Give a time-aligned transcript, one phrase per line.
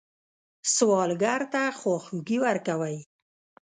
[0.75, 2.97] سوالګر ته خواخوږي ورکوئ